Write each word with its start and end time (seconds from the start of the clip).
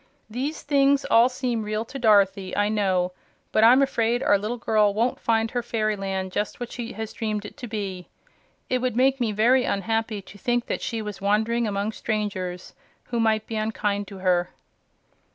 "These 0.31 0.63
things 0.63 1.05
all 1.11 1.29
seem 1.29 1.61
real 1.61 1.85
to 1.85 1.99
Dorothy, 1.99 2.57
I 2.57 2.69
know; 2.69 3.11
but 3.51 3.63
I'm 3.63 3.83
afraid 3.83 4.23
our 4.23 4.35
little 4.39 4.57
girl 4.57 4.95
won't 4.95 5.19
find 5.19 5.51
her 5.51 5.61
fairyland 5.61 6.31
just 6.31 6.59
what 6.59 6.71
she 6.71 6.93
had 6.93 7.13
dreamed 7.13 7.45
it 7.45 7.55
to 7.57 7.67
be. 7.67 8.07
It 8.67 8.79
would 8.79 8.95
make 8.95 9.19
me 9.21 9.31
very 9.31 9.63
unhappy 9.63 10.23
to 10.23 10.39
think 10.39 10.65
that 10.65 10.81
she 10.81 11.03
was 11.03 11.21
wandering 11.21 11.67
among 11.67 11.91
strangers 11.91 12.73
who 13.11 13.19
might 13.19 13.45
be 13.45 13.57
unkind 13.57 14.07
to 14.07 14.17
her." 14.17 14.49